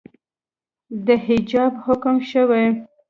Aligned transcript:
د 1.05 1.07
حجاب 1.25 1.73
حکم 1.85 2.15
شوئ 2.31 2.65